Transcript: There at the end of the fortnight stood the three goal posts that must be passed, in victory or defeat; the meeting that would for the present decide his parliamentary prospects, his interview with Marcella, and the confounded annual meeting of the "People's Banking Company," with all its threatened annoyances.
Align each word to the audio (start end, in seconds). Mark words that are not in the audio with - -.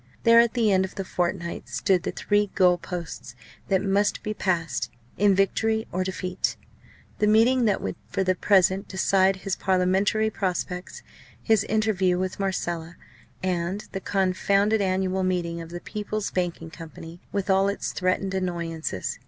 There 0.23 0.39
at 0.39 0.55
the 0.55 0.71
end 0.71 0.83
of 0.83 0.95
the 0.95 1.05
fortnight 1.05 1.69
stood 1.69 2.01
the 2.01 2.11
three 2.11 2.49
goal 2.55 2.79
posts 2.79 3.35
that 3.67 3.83
must 3.83 4.23
be 4.23 4.33
passed, 4.33 4.89
in 5.15 5.35
victory 5.35 5.87
or 5.91 6.03
defeat; 6.03 6.55
the 7.19 7.27
meeting 7.27 7.65
that 7.65 7.81
would 7.83 7.95
for 8.07 8.23
the 8.23 8.33
present 8.33 8.87
decide 8.87 9.35
his 9.45 9.55
parliamentary 9.55 10.31
prospects, 10.31 11.03
his 11.43 11.63
interview 11.65 12.17
with 12.17 12.39
Marcella, 12.39 12.95
and 13.43 13.87
the 13.91 14.01
confounded 14.01 14.81
annual 14.81 15.21
meeting 15.21 15.61
of 15.61 15.69
the 15.69 15.79
"People's 15.81 16.31
Banking 16.31 16.71
Company," 16.71 17.21
with 17.31 17.51
all 17.51 17.67
its 17.67 17.91
threatened 17.91 18.33
annoyances. 18.33 19.19